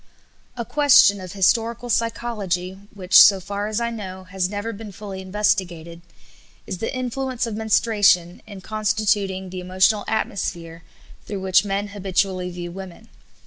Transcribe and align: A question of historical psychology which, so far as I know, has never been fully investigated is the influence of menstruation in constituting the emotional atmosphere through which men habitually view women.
A 0.57 0.65
question 0.65 1.21
of 1.21 1.33
historical 1.33 1.87
psychology 1.87 2.71
which, 2.95 3.21
so 3.21 3.39
far 3.39 3.67
as 3.67 3.79
I 3.79 3.91
know, 3.91 4.23
has 4.23 4.49
never 4.49 4.73
been 4.73 4.91
fully 4.91 5.21
investigated 5.21 6.01
is 6.65 6.79
the 6.79 6.91
influence 6.91 7.45
of 7.45 7.55
menstruation 7.55 8.41
in 8.47 8.61
constituting 8.61 9.51
the 9.51 9.59
emotional 9.59 10.03
atmosphere 10.07 10.81
through 11.27 11.41
which 11.41 11.63
men 11.65 11.89
habitually 11.89 12.49
view 12.49 12.71
women. 12.71 13.09